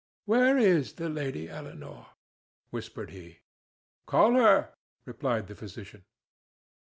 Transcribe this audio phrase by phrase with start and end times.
[0.25, 2.07] "Where is the Lady Eleanore?"
[2.71, 3.41] whispered he.
[4.07, 4.73] "Call her,"
[5.05, 6.05] replied the physician.